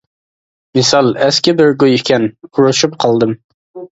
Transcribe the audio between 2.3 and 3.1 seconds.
ئۇرۇشۇپ